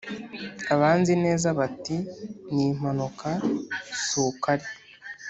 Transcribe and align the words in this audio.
abanzi 0.73 1.13
neza 1.23 1.47
bati, 1.59 1.95
ni 2.53 2.63
impanuka 2.71 3.29
si 4.05 4.15
uko 4.27 4.45
ari. 4.53 4.67